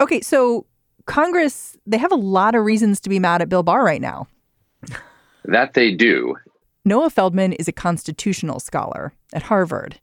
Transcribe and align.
Okay, 0.00 0.20
so 0.20 0.64
Congress, 1.06 1.76
they 1.86 1.98
have 1.98 2.12
a 2.12 2.16
lot 2.16 2.54
of 2.54 2.64
reasons 2.64 3.00
to 3.00 3.08
be 3.08 3.18
mad 3.18 3.42
at 3.42 3.48
Bill 3.48 3.62
Barr 3.62 3.84
right 3.84 4.00
now. 4.00 4.28
That 5.44 5.74
they 5.74 5.92
do. 5.92 6.36
Noah 6.84 7.10
Feldman 7.10 7.52
is 7.54 7.68
a 7.68 7.72
constitutional 7.72 8.60
scholar 8.60 9.12
at 9.32 9.44
Harvard. 9.44 10.00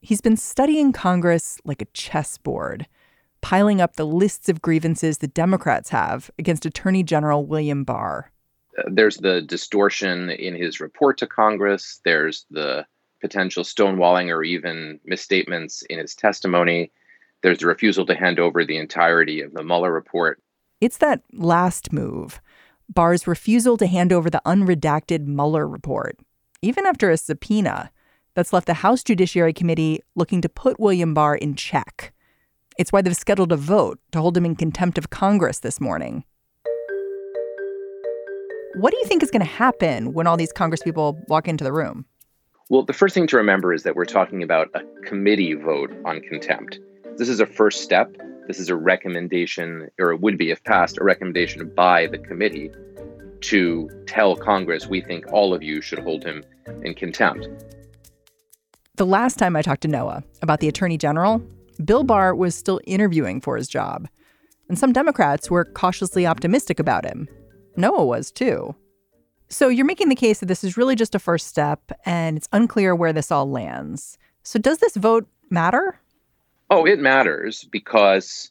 He's 0.00 0.20
been 0.20 0.36
studying 0.36 0.92
Congress 0.92 1.58
like 1.64 1.82
a 1.82 1.86
chessboard, 1.86 2.86
piling 3.40 3.80
up 3.80 3.96
the 3.96 4.06
lists 4.06 4.48
of 4.48 4.62
grievances 4.62 5.18
the 5.18 5.26
Democrats 5.28 5.90
have 5.90 6.30
against 6.38 6.66
Attorney 6.66 7.02
General 7.02 7.44
William 7.46 7.84
Barr. 7.84 8.30
There's 8.86 9.16
the 9.16 9.42
distortion 9.42 10.30
in 10.30 10.54
his 10.54 10.78
report 10.78 11.18
to 11.18 11.26
Congress. 11.26 12.00
There's 12.04 12.46
the 12.50 12.86
potential 13.20 13.64
stonewalling 13.64 14.34
or 14.34 14.42
even 14.42 15.00
misstatements 15.04 15.82
in 15.82 15.98
his 15.98 16.14
testimony. 16.14 16.90
There's 17.42 17.58
the 17.58 17.66
refusal 17.66 18.06
to 18.06 18.14
hand 18.14 18.38
over 18.38 18.64
the 18.64 18.78
entirety 18.78 19.40
of 19.40 19.52
the 19.52 19.62
Mueller 19.62 19.92
report. 19.92 20.40
It's 20.80 20.98
that 20.98 21.22
last 21.32 21.92
move, 21.92 22.40
Barr's 22.88 23.26
refusal 23.26 23.76
to 23.76 23.86
hand 23.86 24.12
over 24.12 24.30
the 24.30 24.42
unredacted 24.46 25.26
Mueller 25.26 25.66
report, 25.66 26.18
even 26.62 26.86
after 26.86 27.10
a 27.10 27.16
subpoena 27.16 27.90
that's 28.34 28.52
left 28.52 28.66
the 28.66 28.74
House 28.74 29.02
Judiciary 29.02 29.52
Committee 29.52 30.00
looking 30.14 30.40
to 30.40 30.48
put 30.48 30.78
William 30.78 31.14
Barr 31.14 31.34
in 31.34 31.54
check. 31.54 32.12
It's 32.78 32.92
why 32.92 33.02
they've 33.02 33.16
scheduled 33.16 33.50
a 33.50 33.56
vote 33.56 33.98
to 34.12 34.20
hold 34.20 34.36
him 34.36 34.44
in 34.44 34.54
contempt 34.54 34.98
of 34.98 35.10
Congress 35.10 35.58
this 35.58 35.80
morning. 35.80 36.24
What 38.76 38.92
do 38.92 38.98
you 38.98 39.06
think 39.06 39.24
is 39.24 39.30
going 39.32 39.40
to 39.40 39.46
happen 39.46 40.12
when 40.12 40.28
all 40.28 40.36
these 40.36 40.52
Congress 40.52 40.82
people 40.84 41.20
walk 41.26 41.48
into 41.48 41.64
the 41.64 41.72
room? 41.72 42.04
Well, 42.70 42.82
the 42.82 42.92
first 42.92 43.14
thing 43.14 43.26
to 43.28 43.36
remember 43.38 43.72
is 43.72 43.82
that 43.84 43.96
we're 43.96 44.04
talking 44.04 44.42
about 44.42 44.68
a 44.74 44.82
committee 45.06 45.54
vote 45.54 45.90
on 46.04 46.20
contempt. 46.20 46.78
This 47.16 47.30
is 47.30 47.40
a 47.40 47.46
first 47.46 47.80
step. 47.80 48.14
This 48.46 48.58
is 48.58 48.68
a 48.68 48.76
recommendation, 48.76 49.88
or 49.98 50.12
it 50.12 50.20
would 50.20 50.36
be, 50.36 50.50
if 50.50 50.62
passed, 50.64 50.98
a 50.98 51.04
recommendation 51.04 51.66
by 51.74 52.08
the 52.08 52.18
committee 52.18 52.70
to 53.40 53.88
tell 54.06 54.36
Congress 54.36 54.86
we 54.86 55.00
think 55.00 55.24
all 55.32 55.54
of 55.54 55.62
you 55.62 55.80
should 55.80 56.00
hold 56.00 56.22
him 56.22 56.44
in 56.82 56.92
contempt. 56.92 57.48
The 58.96 59.06
last 59.06 59.38
time 59.38 59.56
I 59.56 59.62
talked 59.62 59.82
to 59.82 59.88
Noah 59.88 60.22
about 60.42 60.60
the 60.60 60.68
attorney 60.68 60.98
general, 60.98 61.42
Bill 61.82 62.04
Barr 62.04 62.34
was 62.34 62.54
still 62.54 62.80
interviewing 62.84 63.40
for 63.40 63.56
his 63.56 63.68
job. 63.68 64.08
And 64.68 64.78
some 64.78 64.92
Democrats 64.92 65.50
were 65.50 65.64
cautiously 65.64 66.26
optimistic 66.26 66.78
about 66.78 67.06
him. 67.06 67.28
Noah 67.76 68.04
was 68.04 68.30
too. 68.30 68.74
So 69.50 69.68
you're 69.68 69.86
making 69.86 70.10
the 70.10 70.14
case 70.14 70.40
that 70.40 70.46
this 70.46 70.62
is 70.62 70.76
really 70.76 70.94
just 70.94 71.14
a 71.14 71.18
first 71.18 71.46
step 71.46 71.92
and 72.04 72.36
it's 72.36 72.48
unclear 72.52 72.94
where 72.94 73.12
this 73.12 73.30
all 73.30 73.50
lands. 73.50 74.18
So 74.42 74.58
does 74.58 74.78
this 74.78 74.94
vote 74.96 75.26
matter? 75.48 75.98
Oh, 76.70 76.86
it 76.86 76.98
matters 76.98 77.64
because 77.64 78.50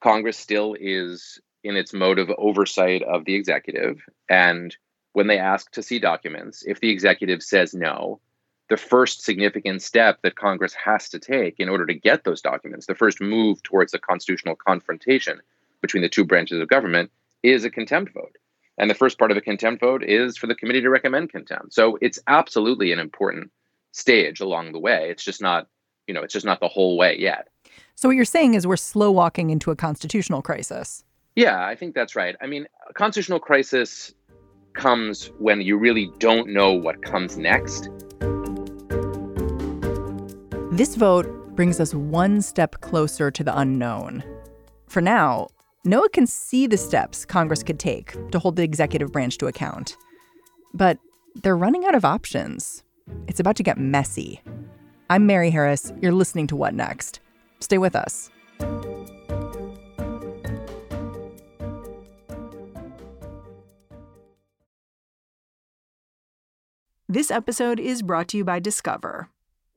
Congress 0.00 0.36
still 0.36 0.76
is 0.80 1.40
in 1.62 1.76
its 1.76 1.92
mode 1.92 2.18
of 2.18 2.30
oversight 2.36 3.02
of 3.04 3.24
the 3.24 3.34
executive. 3.34 4.02
And 4.28 4.76
when 5.12 5.28
they 5.28 5.38
ask 5.38 5.70
to 5.72 5.82
see 5.82 6.00
documents, 6.00 6.64
if 6.66 6.80
the 6.80 6.90
executive 6.90 7.42
says 7.42 7.72
no, 7.72 8.20
the 8.68 8.76
first 8.76 9.22
significant 9.22 9.82
step 9.82 10.18
that 10.22 10.36
Congress 10.36 10.74
has 10.74 11.08
to 11.10 11.18
take 11.20 11.60
in 11.60 11.68
order 11.68 11.86
to 11.86 11.94
get 11.94 12.24
those 12.24 12.42
documents, 12.42 12.86
the 12.86 12.94
first 12.94 13.20
move 13.20 13.62
towards 13.62 13.94
a 13.94 13.98
constitutional 13.98 14.56
confrontation 14.56 15.40
between 15.80 16.02
the 16.02 16.08
two 16.08 16.24
branches 16.24 16.60
of 16.60 16.68
government, 16.68 17.10
is 17.42 17.64
a 17.64 17.70
contempt 17.70 18.12
vote. 18.12 18.36
And 18.78 18.90
the 18.90 18.94
first 18.94 19.18
part 19.18 19.30
of 19.30 19.36
a 19.36 19.40
contempt 19.40 19.80
vote 19.80 20.02
is 20.02 20.36
for 20.36 20.46
the 20.46 20.54
committee 20.54 20.80
to 20.80 20.90
recommend 20.90 21.30
contempt. 21.30 21.74
So 21.74 21.96
it's 22.00 22.18
absolutely 22.26 22.92
an 22.92 22.98
important 22.98 23.50
stage 23.92 24.40
along 24.40 24.72
the 24.72 24.80
way. 24.80 25.10
It's 25.10 25.24
just 25.24 25.40
not, 25.40 25.68
you 26.06 26.14
know, 26.14 26.22
it's 26.22 26.32
just 26.32 26.46
not 26.46 26.60
the 26.60 26.68
whole 26.68 26.96
way 26.96 27.16
yet. 27.18 27.48
So 27.94 28.08
what 28.08 28.16
you're 28.16 28.24
saying 28.24 28.54
is 28.54 28.66
we're 28.66 28.76
slow 28.76 29.12
walking 29.12 29.50
into 29.50 29.70
a 29.70 29.76
constitutional 29.76 30.42
crisis. 30.42 31.04
Yeah, 31.36 31.64
I 31.64 31.76
think 31.76 31.94
that's 31.94 32.16
right. 32.16 32.34
I 32.40 32.46
mean, 32.46 32.66
a 32.88 32.92
constitutional 32.92 33.38
crisis 33.38 34.12
comes 34.72 35.30
when 35.38 35.60
you 35.60 35.76
really 35.76 36.10
don't 36.18 36.48
know 36.48 36.72
what 36.72 37.02
comes 37.02 37.36
next. 37.38 37.88
This 40.72 40.96
vote 40.96 41.54
brings 41.54 41.78
us 41.78 41.94
one 41.94 42.42
step 42.42 42.80
closer 42.80 43.30
to 43.30 43.44
the 43.44 43.56
unknown. 43.56 44.24
For 44.88 45.00
now, 45.00 45.46
Noah 45.86 46.08
can 46.08 46.26
see 46.26 46.66
the 46.66 46.78
steps 46.78 47.26
Congress 47.26 47.62
could 47.62 47.78
take 47.78 48.16
to 48.30 48.38
hold 48.38 48.56
the 48.56 48.62
executive 48.62 49.12
branch 49.12 49.36
to 49.36 49.48
account. 49.48 49.98
But 50.72 50.98
they're 51.34 51.58
running 51.58 51.84
out 51.84 51.94
of 51.94 52.06
options. 52.06 52.82
It's 53.28 53.38
about 53.38 53.56
to 53.56 53.62
get 53.62 53.76
messy. 53.76 54.40
I'm 55.10 55.26
Mary 55.26 55.50
Harris. 55.50 55.92
You're 56.00 56.12
listening 56.12 56.46
to 56.46 56.56
What 56.56 56.72
Next? 56.72 57.20
Stay 57.60 57.76
with 57.76 57.94
us. 57.94 58.30
This 67.06 67.30
episode 67.30 67.78
is 67.78 68.00
brought 68.00 68.28
to 68.28 68.38
you 68.38 68.44
by 68.44 68.58
Discover. 68.58 69.28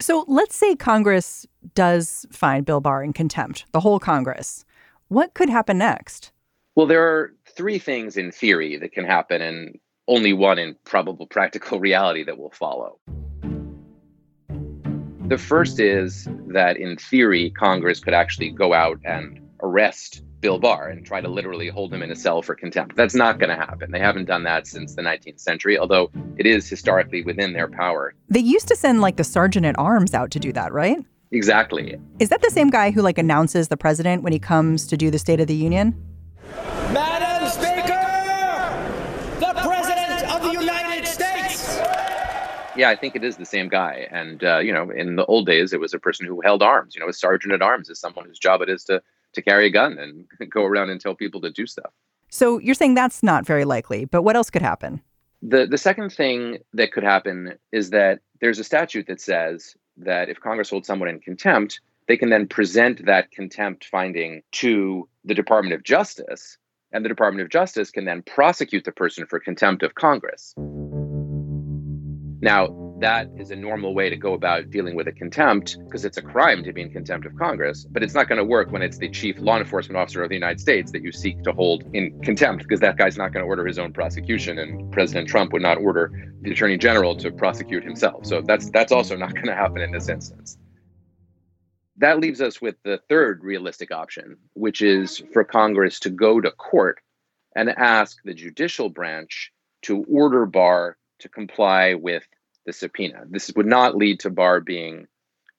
So 0.00 0.24
let's 0.28 0.56
say 0.56 0.74
Congress 0.74 1.46
does 1.74 2.26
find 2.32 2.64
Bill 2.64 2.80
Barr 2.80 3.04
in 3.04 3.12
contempt, 3.12 3.66
the 3.72 3.80
whole 3.80 3.98
Congress. 3.98 4.64
What 5.08 5.34
could 5.34 5.50
happen 5.50 5.76
next? 5.76 6.32
Well, 6.74 6.86
there 6.86 7.02
are 7.02 7.34
three 7.54 7.78
things 7.78 8.16
in 8.16 8.32
theory 8.32 8.78
that 8.78 8.92
can 8.92 9.04
happen, 9.04 9.42
and 9.42 9.78
only 10.08 10.32
one 10.32 10.58
in 10.58 10.76
probable 10.84 11.26
practical 11.26 11.78
reality 11.88 12.24
that 12.24 12.38
will 12.38 12.52
follow. 12.52 12.98
The 15.28 15.38
first 15.38 15.78
is 15.78 16.26
that 16.48 16.76
in 16.78 16.96
theory, 16.96 17.50
Congress 17.50 18.00
could 18.00 18.14
actually 18.14 18.50
go 18.50 18.72
out 18.72 18.98
and 19.04 19.38
arrest 19.62 20.22
Bill 20.40 20.58
Barr 20.58 20.88
and 20.88 21.04
try 21.04 21.20
to 21.20 21.28
literally 21.28 21.68
hold 21.68 21.92
him 21.92 22.02
in 22.02 22.10
a 22.10 22.16
cell 22.16 22.42
for 22.42 22.54
contempt. 22.54 22.96
That's 22.96 23.14
not 23.14 23.38
going 23.38 23.50
to 23.50 23.56
happen. 23.56 23.90
They 23.90 23.98
haven't 23.98 24.24
done 24.24 24.42
that 24.44 24.66
since 24.66 24.94
the 24.94 25.02
19th 25.02 25.40
century, 25.40 25.78
although 25.78 26.10
it 26.38 26.46
is 26.46 26.68
historically 26.68 27.22
within 27.22 27.52
their 27.52 27.68
power. 27.68 28.14
They 28.28 28.40
used 28.40 28.68
to 28.68 28.76
send 28.76 29.00
like 29.00 29.16
the 29.16 29.24
sergeant 29.24 29.66
at 29.66 29.78
arms 29.78 30.14
out 30.14 30.30
to 30.32 30.38
do 30.38 30.52
that, 30.52 30.72
right? 30.72 31.04
Exactly. 31.30 31.98
Is 32.18 32.28
that 32.30 32.42
the 32.42 32.50
same 32.50 32.70
guy 32.70 32.90
who 32.90 33.02
like 33.02 33.18
announces 33.18 33.68
the 33.68 33.76
president 33.76 34.22
when 34.22 34.32
he 34.32 34.38
comes 34.38 34.86
to 34.88 34.96
do 34.96 35.10
the 35.10 35.18
State 35.18 35.40
of 35.40 35.46
the 35.46 35.54
Union? 35.54 35.94
Madam 36.92 37.48
Speaker, 37.48 38.00
the 39.38 39.60
President 39.60 40.34
of 40.34 40.42
the 40.42 40.52
United 40.52 41.06
States. 41.06 41.78
Yeah, 42.76 42.88
I 42.88 42.96
think 42.96 43.14
it 43.14 43.22
is 43.22 43.36
the 43.36 43.44
same 43.44 43.68
guy. 43.68 44.08
And, 44.10 44.42
uh, 44.42 44.58
you 44.58 44.72
know, 44.72 44.90
in 44.90 45.16
the 45.16 45.24
old 45.26 45.46
days, 45.46 45.72
it 45.72 45.80
was 45.80 45.92
a 45.92 45.98
person 45.98 46.26
who 46.26 46.40
held 46.40 46.62
arms. 46.62 46.94
You 46.94 47.00
know, 47.00 47.08
a 47.08 47.12
sergeant 47.12 47.52
at 47.52 47.62
arms 47.62 47.90
is 47.90 48.00
someone 48.00 48.24
whose 48.24 48.38
job 48.38 48.62
it 48.62 48.68
is 48.68 48.84
to 48.84 49.02
to 49.32 49.42
carry 49.42 49.66
a 49.66 49.70
gun 49.70 49.98
and 49.98 50.26
go 50.50 50.64
around 50.64 50.90
and 50.90 51.00
tell 51.00 51.14
people 51.14 51.40
to 51.42 51.50
do 51.50 51.66
stuff. 51.66 51.92
So 52.30 52.58
you're 52.58 52.74
saying 52.74 52.94
that's 52.94 53.22
not 53.22 53.44
very 53.44 53.64
likely, 53.64 54.04
but 54.04 54.22
what 54.22 54.36
else 54.36 54.50
could 54.50 54.62
happen? 54.62 55.02
The 55.42 55.66
the 55.66 55.78
second 55.78 56.10
thing 56.10 56.58
that 56.74 56.92
could 56.92 57.02
happen 57.02 57.54
is 57.72 57.90
that 57.90 58.20
there's 58.40 58.58
a 58.58 58.64
statute 58.64 59.06
that 59.08 59.20
says 59.20 59.74
that 59.96 60.28
if 60.28 60.40
Congress 60.40 60.70
holds 60.70 60.86
someone 60.86 61.08
in 61.08 61.20
contempt, 61.20 61.80
they 62.08 62.16
can 62.16 62.30
then 62.30 62.46
present 62.46 63.06
that 63.06 63.30
contempt 63.30 63.84
finding 63.84 64.42
to 64.52 65.08
the 65.24 65.34
Department 65.34 65.74
of 65.74 65.82
Justice, 65.82 66.58
and 66.92 67.04
the 67.04 67.08
Department 67.08 67.42
of 67.42 67.50
Justice 67.50 67.90
can 67.90 68.04
then 68.04 68.22
prosecute 68.22 68.84
the 68.84 68.92
person 68.92 69.26
for 69.26 69.38
contempt 69.38 69.82
of 69.82 69.94
Congress. 69.94 70.54
Now, 72.42 72.89
that 73.00 73.28
is 73.36 73.50
a 73.50 73.56
normal 73.56 73.94
way 73.94 74.10
to 74.10 74.16
go 74.16 74.34
about 74.34 74.70
dealing 74.70 74.94
with 74.94 75.08
a 75.08 75.12
contempt 75.12 75.78
because 75.84 76.04
it's 76.04 76.16
a 76.16 76.22
crime 76.22 76.62
to 76.64 76.72
be 76.72 76.82
in 76.82 76.90
contempt 76.90 77.26
of 77.26 77.36
Congress. 77.36 77.86
But 77.90 78.02
it's 78.02 78.14
not 78.14 78.28
going 78.28 78.38
to 78.38 78.44
work 78.44 78.70
when 78.70 78.82
it's 78.82 78.98
the 78.98 79.08
chief 79.08 79.38
law 79.38 79.58
enforcement 79.58 79.96
officer 79.96 80.22
of 80.22 80.28
the 80.28 80.34
United 80.34 80.60
States 80.60 80.92
that 80.92 81.02
you 81.02 81.10
seek 81.10 81.42
to 81.42 81.52
hold 81.52 81.84
in 81.94 82.20
contempt 82.22 82.62
because 82.62 82.80
that 82.80 82.96
guy's 82.96 83.16
not 83.16 83.32
going 83.32 83.42
to 83.42 83.48
order 83.48 83.66
his 83.66 83.78
own 83.78 83.92
prosecution, 83.92 84.58
and 84.58 84.92
President 84.92 85.28
Trump 85.28 85.52
would 85.52 85.62
not 85.62 85.78
order 85.78 86.12
the 86.42 86.52
attorney 86.52 86.76
general 86.76 87.16
to 87.16 87.30
prosecute 87.30 87.82
himself. 87.82 88.26
So 88.26 88.42
that's 88.42 88.70
that's 88.70 88.92
also 88.92 89.16
not 89.16 89.34
going 89.34 89.46
to 89.46 89.54
happen 89.54 89.82
in 89.82 89.92
this 89.92 90.08
instance. 90.08 90.58
That 91.96 92.18
leaves 92.18 92.40
us 92.40 92.62
with 92.62 92.76
the 92.82 92.98
third 93.08 93.42
realistic 93.42 93.92
option, 93.92 94.38
which 94.54 94.80
is 94.80 95.22
for 95.32 95.44
Congress 95.44 96.00
to 96.00 96.10
go 96.10 96.40
to 96.40 96.50
court 96.50 97.00
and 97.54 97.68
ask 97.68 98.18
the 98.24 98.32
judicial 98.32 98.88
branch 98.88 99.52
to 99.82 100.04
order 100.04 100.46
Barr 100.46 100.96
to 101.18 101.28
comply 101.28 101.94
with 101.94 102.26
the 102.66 102.72
subpoena. 102.72 103.24
This 103.28 103.52
would 103.56 103.66
not 103.66 103.96
lead 103.96 104.20
to 104.20 104.30
Barr 104.30 104.60
being 104.60 105.06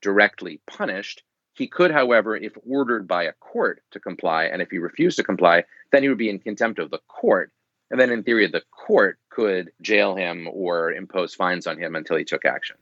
directly 0.00 0.60
punished. 0.66 1.22
He 1.54 1.66
could, 1.66 1.90
however, 1.90 2.36
if 2.36 2.52
ordered 2.66 3.06
by 3.06 3.24
a 3.24 3.32
court 3.32 3.82
to 3.90 4.00
comply, 4.00 4.44
and 4.44 4.62
if 4.62 4.70
he 4.70 4.78
refused 4.78 5.16
to 5.18 5.24
comply, 5.24 5.64
then 5.90 6.02
he 6.02 6.08
would 6.08 6.18
be 6.18 6.30
in 6.30 6.38
contempt 6.38 6.78
of 6.78 6.90
the 6.90 7.00
court. 7.08 7.52
And 7.90 8.00
then, 8.00 8.10
in 8.10 8.22
theory, 8.22 8.46
the 8.46 8.62
court 8.70 9.18
could 9.28 9.70
jail 9.82 10.16
him 10.16 10.48
or 10.50 10.92
impose 10.92 11.34
fines 11.34 11.66
on 11.66 11.78
him 11.78 11.94
until 11.94 12.16
he 12.16 12.24
took 12.24 12.46
action. 12.46 12.76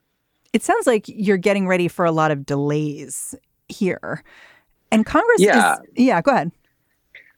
It 0.52 0.62
sounds 0.62 0.86
like 0.86 1.04
you're 1.08 1.36
getting 1.36 1.66
ready 1.66 1.88
for 1.88 2.04
a 2.04 2.12
lot 2.12 2.30
of 2.30 2.46
delays 2.46 3.34
here. 3.68 4.22
And 4.92 5.04
Congress 5.04 5.40
yeah. 5.40 5.74
is. 5.74 5.78
Yeah, 5.96 6.22
go 6.22 6.32
ahead. 6.32 6.52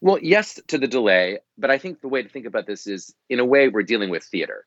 Well, 0.02 0.19
yes 0.20 0.61
to 0.67 0.79
the 0.79 0.88
delay, 0.88 1.38
but 1.56 1.70
I 1.70 1.79
think 1.79 2.00
the 2.00 2.08
way 2.08 2.23
to 2.23 2.29
think 2.29 2.44
about 2.44 2.67
this 2.67 2.87
is 2.87 3.14
in 3.31 3.38
a 3.38 3.44
way, 3.44 3.69
we're 3.69 3.84
dealing 3.84 4.11
with 4.11 4.25
theater. 4.25 4.67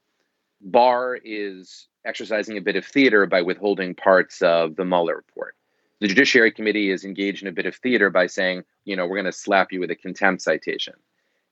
Barr 0.65 1.17
is 1.23 1.88
exercising 2.06 2.57
a 2.57 2.62
bit 2.62 2.75
of 2.75 2.85
theater 2.85 3.25
by 3.25 3.41
withholding 3.41 3.95
parts 3.95 4.41
of 4.41 4.75
the 4.75 4.83
Mueller 4.83 5.15
report. 5.15 5.56
The 6.01 6.07
Judiciary 6.07 6.51
Committee 6.51 6.91
is 6.91 7.06
engaged 7.06 7.41
in 7.41 7.47
a 7.47 7.53
bit 7.53 7.65
of 7.65 7.75
theater 7.75 8.09
by 8.09 8.27
saying, 8.27 8.63
you 8.83 8.95
know, 8.95 9.06
we're 9.06 9.15
going 9.15 9.25
to 9.25 9.31
slap 9.31 9.71
you 9.71 9.79
with 9.79 9.91
a 9.91 9.95
contempt 9.95 10.41
citation. 10.41 10.95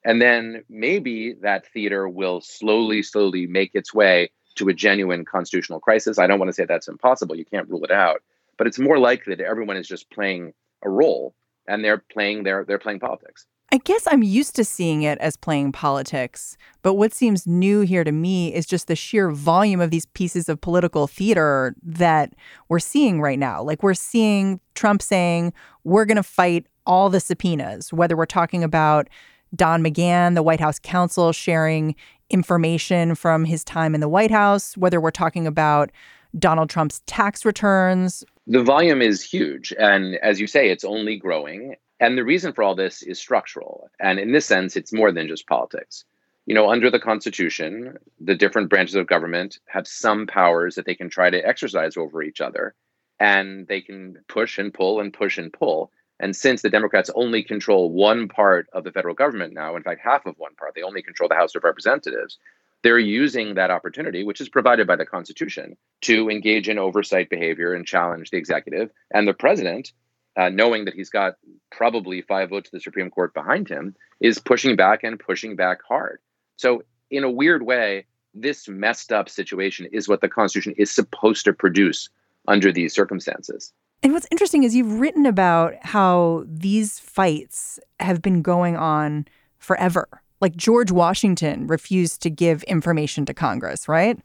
And 0.04 0.22
then 0.22 0.64
maybe 0.68 1.34
that 1.42 1.66
theater 1.68 2.10
will 2.10 2.42
slowly, 2.42 3.04
slowly 3.04 3.48
make 3.48 3.72
its 3.74 3.94
way 3.94 4.32
to 4.56 4.68
a 4.68 4.74
genuine 4.74 5.26
constitutional 5.26 5.80
crisis. 5.80 6.20
I 6.20 6.28
don't 6.28 6.40
want 6.40 6.50
to 6.50 6.54
say 6.54 6.66
that's 6.66 6.88
impossible. 6.88 7.36
You 7.36 7.46
can't 7.46 7.70
rule 7.70 7.84
it 7.84 7.92
out. 7.92 8.22
But 8.58 8.68
it's 8.68 8.80
more 8.80 9.00
likely 9.00 9.36
that 9.36 9.46
everyone 9.46 9.78
is 9.78 9.88
just 9.88 10.12
playing 10.12 10.54
a 10.84 10.90
role 10.90 11.34
and 11.68 11.84
they're 11.84 12.04
playing 12.12 12.44
their 12.44 12.66
they're 12.66 12.80
playing 12.80 13.00
politics. 13.00 13.46
I 13.74 13.78
guess 13.78 14.04
I'm 14.06 14.22
used 14.22 14.56
to 14.58 14.64
seeing 14.64 15.02
it 15.02 15.18
as 15.18 15.36
playing 15.36 15.72
politics, 15.72 16.58
but 16.84 16.94
what 16.94 17.12
seems 17.12 17.48
new 17.48 17.82
here 17.82 18.04
to 18.04 18.12
me 18.12 18.54
is 18.54 18.68
just 18.68 18.86
the 18.86 18.96
sheer 18.96 19.32
volume 19.32 19.82
of 19.82 19.90
these 19.90 20.06
pieces 20.06 20.48
of 20.48 20.62
political 20.62 21.08
theater 21.08 21.74
that 21.82 22.36
we're 22.70 22.78
seeing 22.78 23.20
right 23.20 23.40
now. 23.40 23.64
Like 23.64 23.82
we're 23.82 23.96
seeing 23.96 24.60
Trump 24.76 25.02
saying, 25.02 25.54
we're 25.84 26.06
going 26.06 26.18
to 26.18 26.24
fight 26.24 26.68
all 26.86 27.10
the 27.10 27.20
subpoenas, 27.20 27.92
whether 27.92 28.16
we're 28.16 28.28
talking 28.28 28.64
about 28.64 29.10
Don 29.56 29.84
McGahn, 29.84 30.36
the 30.36 30.44
White 30.44 30.60
House 30.60 30.78
counsel, 30.78 31.32
sharing 31.32 31.96
information 32.30 33.16
from 33.16 33.44
his 33.44 33.64
time 33.64 33.96
in 33.96 34.02
the 34.02 34.10
White 34.10 34.30
House, 34.30 34.78
whether 34.78 35.02
we're 35.02 35.10
talking 35.10 35.48
about 35.48 35.92
Donald 36.38 36.70
Trump's 36.70 37.02
tax 37.08 37.44
returns. 37.44 38.24
The 38.46 38.62
volume 38.62 39.02
is 39.02 39.24
huge. 39.24 39.74
And 39.80 40.18
as 40.18 40.40
you 40.40 40.46
say, 40.46 40.70
it's 40.70 40.84
only 40.84 41.18
growing. 41.18 41.76
And 42.04 42.18
the 42.18 42.26
reason 42.26 42.52
for 42.52 42.64
all 42.64 42.76
this 42.76 43.02
is 43.02 43.18
structural. 43.18 43.90
And 43.98 44.20
in 44.20 44.34
this 44.34 44.46
sense, 44.46 44.76
it's 44.76 44.92
more 44.92 45.14
than 45.14 45.30
just 45.30 45.48
politics. 45.48 46.04
You 46.46 46.54
know, 46.54 46.70
under 46.70 46.92
the 46.92 47.00
Constitution, 47.00 47.98
the 48.20 48.36
different 48.36 48.70
branches 48.70 48.96
of 48.96 49.08
government 49.08 49.60
have 49.68 49.88
some 49.88 50.28
powers 50.28 50.76
that 50.76 50.86
they 50.86 50.96
can 50.96 51.10
try 51.10 51.30
to 51.30 51.48
exercise 51.48 51.96
over 51.96 52.22
each 52.22 52.42
other. 52.42 52.76
And 53.22 53.66
they 53.68 53.80
can 53.80 54.18
push 54.28 54.58
and 54.58 54.74
pull 54.74 55.00
and 55.00 55.14
push 55.14 55.38
and 55.38 55.54
pull. 55.54 55.94
And 56.20 56.36
since 56.36 56.62
the 56.62 56.70
Democrats 56.70 57.10
only 57.16 57.42
control 57.42 57.90
one 57.90 58.28
part 58.28 58.68
of 58.74 58.84
the 58.84 58.92
federal 58.92 59.16
government 59.16 59.54
now, 59.54 59.78
in 59.78 59.84
fact, 59.84 60.02
half 60.04 60.26
of 60.26 60.38
one 60.38 60.56
part, 60.56 60.76
they 60.76 60.84
only 60.84 61.04
control 61.04 61.30
the 61.30 61.36
House 61.36 61.56
of 61.56 61.64
Representatives, 61.64 62.38
they're 62.82 63.00
using 63.00 63.54
that 63.54 63.72
opportunity, 63.72 64.26
which 64.26 64.42
is 64.42 64.50
provided 64.50 64.88
by 64.88 64.98
the 64.98 65.06
Constitution, 65.06 65.78
to 66.02 66.30
engage 66.30 66.68
in 66.68 66.78
oversight 66.78 67.30
behavior 67.30 67.74
and 67.74 67.88
challenge 67.88 68.30
the 68.30 68.38
executive. 68.38 68.92
And 69.14 69.26
the 69.26 69.34
president 69.34 69.94
uh, 70.36 70.50
knowing 70.50 70.86
that 70.86 70.94
he's 70.94 71.10
got 71.10 71.36
probably 71.72 72.22
five 72.22 72.50
votes 72.50 72.68
of 72.68 72.72
the 72.72 72.80
Supreme 72.80 73.10
Court 73.10 73.34
behind 73.34 73.68
him, 73.68 73.96
is 74.20 74.40
pushing 74.40 74.76
back 74.76 75.04
and 75.04 75.20
pushing 75.20 75.56
back 75.56 75.80
hard. 75.88 76.20
So, 76.58 76.84
in 77.10 77.24
a 77.24 77.32
weird 77.32 77.64
way, 77.64 78.06
this 78.34 78.68
messed 78.68 79.12
up 79.12 79.30
situation 79.30 79.88
is 79.92 80.08
what 80.08 80.22
the 80.22 80.30
Constitution 80.30 80.74
is 80.78 80.90
supposed 80.90 81.46
to 81.46 81.54
produce 81.54 82.10
under 82.48 82.72
these 82.72 82.94
circumstances. 82.94 83.72
And 84.02 84.12
what's 84.12 84.28
interesting 84.32 84.64
is 84.64 84.76
you've 84.76 85.00
written 85.00 85.26
about 85.26 85.76
how 85.82 86.44
these 86.48 87.00
fights 87.00 87.80
have 88.00 88.22
been 88.22 88.42
going 88.42 88.76
on 88.76 89.28
forever. 89.60 90.08
Like 90.42 90.58
George 90.58 90.92
Washington 90.92 91.68
refused 91.68 92.22
to 92.24 92.30
give 92.30 92.64
information 92.64 93.26
to 93.28 93.34
Congress, 93.34 93.88
right? 93.88 94.20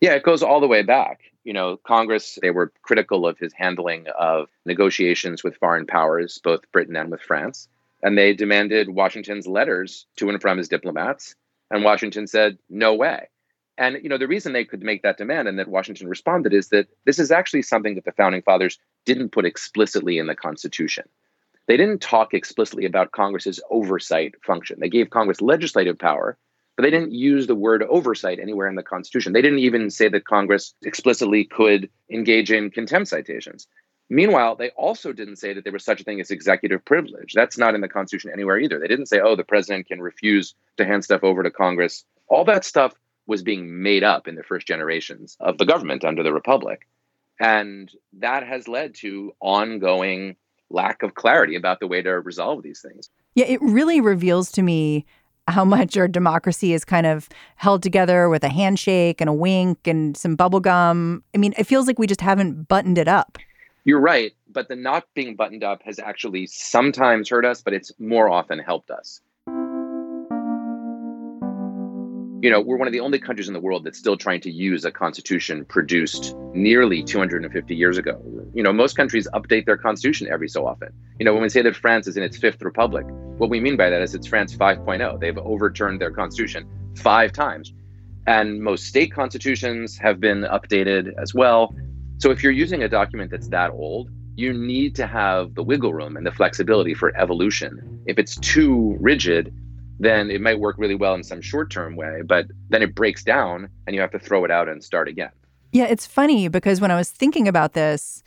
Yeah, 0.00 0.14
it 0.14 0.24
goes 0.24 0.42
all 0.42 0.60
the 0.60 0.66
way 0.66 0.82
back 0.82 1.20
you 1.46 1.52
know, 1.52 1.76
Congress, 1.76 2.38
they 2.42 2.50
were 2.50 2.72
critical 2.82 3.24
of 3.24 3.38
his 3.38 3.52
handling 3.52 4.06
of 4.18 4.48
negotiations 4.64 5.44
with 5.44 5.56
foreign 5.58 5.86
powers, 5.86 6.40
both 6.42 6.70
Britain 6.72 6.96
and 6.96 7.08
with 7.08 7.20
France. 7.22 7.68
And 8.02 8.18
they 8.18 8.34
demanded 8.34 8.90
Washington's 8.90 9.46
letters 9.46 10.06
to 10.16 10.28
and 10.28 10.42
from 10.42 10.58
his 10.58 10.68
diplomats. 10.68 11.36
And 11.70 11.84
Washington 11.84 12.26
said, 12.26 12.58
no 12.68 12.94
way. 12.94 13.28
And, 13.78 13.98
you 14.02 14.08
know, 14.08 14.18
the 14.18 14.26
reason 14.26 14.52
they 14.52 14.64
could 14.64 14.82
make 14.82 15.02
that 15.02 15.18
demand 15.18 15.46
and 15.46 15.56
that 15.60 15.68
Washington 15.68 16.08
responded 16.08 16.52
is 16.52 16.68
that 16.70 16.88
this 17.04 17.20
is 17.20 17.30
actually 17.30 17.62
something 17.62 17.94
that 17.94 18.04
the 18.04 18.12
founding 18.12 18.42
fathers 18.42 18.80
didn't 19.04 19.30
put 19.30 19.46
explicitly 19.46 20.18
in 20.18 20.26
the 20.26 20.34
Constitution. 20.34 21.04
They 21.68 21.76
didn't 21.76 22.00
talk 22.00 22.34
explicitly 22.34 22.86
about 22.86 23.12
Congress's 23.12 23.60
oversight 23.70 24.34
function. 24.42 24.78
They 24.80 24.88
gave 24.88 25.10
Congress 25.10 25.40
legislative 25.40 25.98
power, 25.98 26.38
but 26.76 26.82
they 26.82 26.90
didn't 26.90 27.12
use 27.12 27.46
the 27.46 27.54
word 27.54 27.82
oversight 27.84 28.38
anywhere 28.38 28.68
in 28.68 28.74
the 28.74 28.82
Constitution. 28.82 29.32
They 29.32 29.42
didn't 29.42 29.60
even 29.60 29.90
say 29.90 30.08
that 30.08 30.26
Congress 30.26 30.74
explicitly 30.82 31.44
could 31.44 31.88
engage 32.10 32.52
in 32.52 32.70
contempt 32.70 33.08
citations. 33.08 33.66
Meanwhile, 34.08 34.56
they 34.56 34.70
also 34.70 35.12
didn't 35.12 35.36
say 35.36 35.52
that 35.52 35.64
there 35.64 35.72
was 35.72 35.84
such 35.84 36.00
a 36.00 36.04
thing 36.04 36.20
as 36.20 36.30
executive 36.30 36.84
privilege. 36.84 37.32
That's 37.34 37.58
not 37.58 37.74
in 37.74 37.80
the 37.80 37.88
Constitution 37.88 38.30
anywhere 38.32 38.58
either. 38.58 38.78
They 38.78 38.86
didn't 38.86 39.06
say, 39.06 39.20
oh, 39.20 39.34
the 39.34 39.42
president 39.42 39.88
can 39.88 40.00
refuse 40.00 40.54
to 40.76 40.84
hand 40.84 41.02
stuff 41.02 41.24
over 41.24 41.42
to 41.42 41.50
Congress. 41.50 42.04
All 42.28 42.44
that 42.44 42.64
stuff 42.64 42.94
was 43.26 43.42
being 43.42 43.82
made 43.82 44.04
up 44.04 44.28
in 44.28 44.36
the 44.36 44.44
first 44.44 44.66
generations 44.66 45.36
of 45.40 45.58
the 45.58 45.66
government 45.66 46.04
under 46.04 46.22
the 46.22 46.32
Republic. 46.32 46.86
And 47.40 47.90
that 48.20 48.46
has 48.46 48.68
led 48.68 48.94
to 48.96 49.34
ongoing 49.40 50.36
lack 50.70 51.02
of 51.02 51.14
clarity 51.14 51.56
about 51.56 51.80
the 51.80 51.86
way 51.86 52.02
to 52.02 52.10
resolve 52.12 52.62
these 52.62 52.80
things. 52.80 53.10
Yeah, 53.34 53.46
it 53.46 53.60
really 53.60 54.00
reveals 54.00 54.52
to 54.52 54.62
me 54.62 55.04
how 55.48 55.64
much 55.64 55.96
our 55.96 56.08
democracy 56.08 56.72
is 56.72 56.84
kind 56.84 57.06
of 57.06 57.28
held 57.56 57.82
together 57.82 58.28
with 58.28 58.42
a 58.44 58.48
handshake 58.48 59.20
and 59.20 59.30
a 59.30 59.32
wink 59.32 59.86
and 59.86 60.16
some 60.16 60.36
bubble 60.36 60.60
gum. 60.60 61.22
I 61.34 61.38
mean, 61.38 61.54
it 61.56 61.64
feels 61.64 61.86
like 61.86 61.98
we 61.98 62.06
just 62.06 62.20
haven't 62.20 62.68
buttoned 62.68 62.98
it 62.98 63.08
up. 63.08 63.38
You're 63.84 64.00
right, 64.00 64.32
but 64.50 64.68
the 64.68 64.76
not 64.76 65.04
being 65.14 65.36
buttoned 65.36 65.62
up 65.62 65.82
has 65.84 65.98
actually 65.98 66.46
sometimes 66.46 67.28
hurt 67.28 67.44
us, 67.44 67.62
but 67.62 67.72
it's 67.72 67.92
more 67.98 68.28
often 68.28 68.58
helped 68.58 68.90
us. 68.90 69.20
you 72.46 72.52
know, 72.52 72.60
we're 72.60 72.76
one 72.76 72.86
of 72.86 72.92
the 72.92 73.00
only 73.00 73.18
countries 73.18 73.48
in 73.48 73.54
the 73.54 73.60
world 73.60 73.82
that's 73.82 73.98
still 73.98 74.16
trying 74.16 74.40
to 74.40 74.52
use 74.52 74.84
a 74.84 74.92
constitution 74.92 75.64
produced 75.64 76.36
nearly 76.52 77.02
250 77.02 77.74
years 77.74 77.98
ago. 77.98 78.22
You 78.54 78.62
know, 78.62 78.72
most 78.72 78.96
countries 78.96 79.26
update 79.34 79.66
their 79.66 79.76
constitution 79.76 80.28
every 80.30 80.48
so 80.48 80.64
often. 80.64 80.90
You 81.18 81.24
know, 81.24 81.32
when 81.32 81.42
we 81.42 81.48
say 81.48 81.62
that 81.62 81.74
France 81.74 82.06
is 82.06 82.16
in 82.16 82.22
its 82.22 82.36
fifth 82.36 82.62
republic, 82.62 83.04
what 83.38 83.50
we 83.50 83.60
mean 83.60 83.76
by 83.76 83.90
that 83.90 84.00
is 84.00 84.14
it's 84.14 84.26
France 84.26 84.56
5.0. 84.56 85.20
They've 85.20 85.38
overturned 85.38 86.00
their 86.00 86.10
constitution 86.10 86.66
five 86.96 87.32
times. 87.32 87.72
And 88.26 88.60
most 88.60 88.86
state 88.86 89.12
constitutions 89.12 89.96
have 89.98 90.20
been 90.20 90.42
updated 90.42 91.12
as 91.20 91.34
well. 91.34 91.74
So 92.18 92.30
if 92.30 92.42
you're 92.42 92.52
using 92.52 92.82
a 92.82 92.88
document 92.88 93.30
that's 93.30 93.48
that 93.48 93.70
old, 93.70 94.10
you 94.36 94.52
need 94.52 94.94
to 94.96 95.06
have 95.06 95.54
the 95.54 95.62
wiggle 95.62 95.94
room 95.94 96.16
and 96.16 96.26
the 96.26 96.32
flexibility 96.32 96.94
for 96.94 97.16
evolution. 97.16 98.02
If 98.06 98.18
it's 98.18 98.36
too 98.36 98.96
rigid, 99.00 99.54
then 99.98 100.30
it 100.30 100.40
might 100.40 100.58
work 100.58 100.76
really 100.78 100.94
well 100.94 101.14
in 101.14 101.22
some 101.22 101.40
short 101.40 101.70
term 101.70 101.96
way, 101.96 102.22
but 102.24 102.46
then 102.68 102.82
it 102.82 102.94
breaks 102.94 103.22
down 103.22 103.68
and 103.86 103.94
you 103.94 104.00
have 104.00 104.10
to 104.10 104.18
throw 104.18 104.44
it 104.44 104.50
out 104.50 104.68
and 104.68 104.82
start 104.82 105.08
again. 105.08 105.30
Yeah, 105.72 105.84
it's 105.84 106.06
funny 106.06 106.48
because 106.48 106.80
when 106.80 106.90
I 106.90 106.96
was 106.96 107.10
thinking 107.10 107.48
about 107.48 107.72
this, 107.72 108.22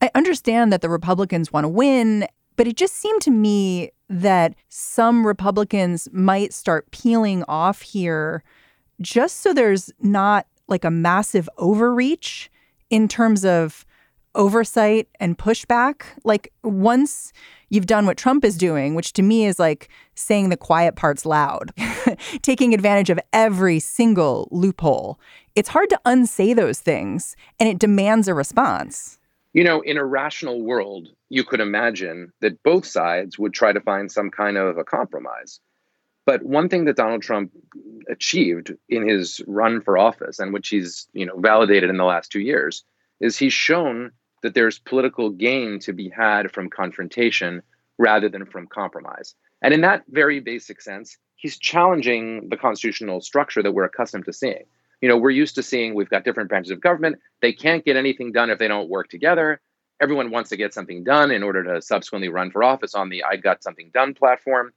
I 0.00 0.10
understand 0.14 0.72
that 0.72 0.82
the 0.82 0.88
Republicans 0.88 1.52
want 1.52 1.64
to 1.64 1.68
win, 1.68 2.26
but 2.56 2.66
it 2.66 2.76
just 2.76 2.94
seemed 2.94 3.22
to 3.22 3.30
me 3.30 3.90
that 4.08 4.54
some 4.68 5.26
Republicans 5.26 6.08
might 6.12 6.52
start 6.52 6.90
peeling 6.90 7.44
off 7.48 7.82
here 7.82 8.42
just 9.00 9.40
so 9.40 9.52
there's 9.52 9.90
not 10.00 10.46
like 10.68 10.84
a 10.84 10.90
massive 10.90 11.48
overreach 11.58 12.50
in 12.90 13.08
terms 13.08 13.44
of 13.44 13.84
oversight 14.34 15.08
and 15.18 15.38
pushback. 15.38 16.02
Like 16.24 16.52
once 16.62 17.32
you've 17.70 17.86
done 17.86 18.06
what 18.06 18.16
Trump 18.16 18.44
is 18.44 18.56
doing, 18.56 18.94
which 18.94 19.12
to 19.14 19.22
me 19.22 19.46
is 19.46 19.58
like 19.58 19.88
saying 20.14 20.50
the 20.50 20.56
quiet 20.56 20.94
parts 20.94 21.26
loud, 21.26 21.72
taking 22.42 22.74
advantage 22.74 23.10
of 23.10 23.18
every 23.32 23.80
single 23.80 24.48
loophole. 24.50 25.18
It's 25.54 25.70
hard 25.70 25.90
to 25.90 26.00
unsay 26.04 26.52
those 26.52 26.80
things, 26.80 27.34
and 27.58 27.68
it 27.68 27.78
demands 27.78 28.28
a 28.28 28.34
response. 28.34 29.18
You 29.52 29.64
know, 29.64 29.80
in 29.80 29.96
a 29.96 30.04
rational 30.04 30.60
world, 30.60 31.08
you 31.28 31.44
could 31.44 31.60
imagine 31.60 32.32
that 32.40 32.62
both 32.62 32.86
sides 32.86 33.38
would 33.38 33.52
try 33.52 33.72
to 33.72 33.80
find 33.80 34.10
some 34.10 34.30
kind 34.30 34.56
of 34.56 34.78
a 34.78 34.84
compromise. 34.84 35.60
But 36.24 36.42
one 36.42 36.68
thing 36.68 36.84
that 36.86 36.96
Donald 36.96 37.22
Trump 37.22 37.52
achieved 38.08 38.74
in 38.88 39.08
his 39.08 39.40
run 39.46 39.80
for 39.80 39.96
office, 39.96 40.38
and 40.38 40.52
which 40.52 40.68
he's 40.68 41.08
you 41.12 41.26
know 41.26 41.38
validated 41.38 41.90
in 41.90 41.96
the 41.96 42.04
last 42.04 42.30
two 42.30 42.40
years, 42.40 42.84
is 43.20 43.38
he's 43.38 43.52
shown 43.52 44.10
that 44.42 44.54
there's 44.54 44.78
political 44.78 45.30
gain 45.30 45.78
to 45.80 45.92
be 45.92 46.08
had 46.08 46.52
from 46.52 46.68
confrontation 46.68 47.62
rather 47.98 48.28
than 48.28 48.44
from 48.46 48.66
compromise. 48.66 49.34
And 49.62 49.72
in 49.72 49.80
that 49.80 50.04
very 50.08 50.40
basic 50.40 50.82
sense, 50.82 51.16
he's 51.36 51.58
challenging 51.58 52.48
the 52.48 52.56
constitutional 52.56 53.20
structure 53.20 53.62
that 53.62 53.72
we're 53.72 53.84
accustomed 53.84 54.26
to 54.26 54.32
seeing. 54.32 54.64
You 55.00 55.08
know, 55.08 55.16
we're 55.16 55.30
used 55.30 55.54
to 55.56 55.62
seeing 55.62 55.94
we've 55.94 56.10
got 56.10 56.24
different 56.24 56.48
branches 56.48 56.72
of 56.72 56.80
government. 56.80 57.16
They 57.40 57.52
can't 57.52 57.84
get 57.84 57.96
anything 57.96 58.32
done 58.32 58.50
if 58.50 58.58
they 58.58 58.68
don't 58.68 58.88
work 58.88 59.08
together. 59.08 59.60
Everyone 60.00 60.30
wants 60.30 60.50
to 60.50 60.56
get 60.56 60.74
something 60.74 61.04
done 61.04 61.30
in 61.30 61.42
order 61.42 61.64
to 61.64 61.82
subsequently 61.82 62.28
run 62.28 62.50
for 62.50 62.62
office 62.62 62.94
on 62.94 63.08
the 63.08 63.24
I 63.24 63.36
got 63.36 63.62
something 63.62 63.90
done 63.92 64.14
platform. 64.14 64.72